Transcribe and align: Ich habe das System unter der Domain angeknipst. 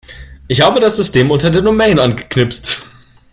Ich 0.47 0.61
habe 0.61 0.79
das 0.79 0.95
System 0.95 1.29
unter 1.29 1.51
der 1.51 1.61
Domain 1.61 1.99
angeknipst. 1.99 2.87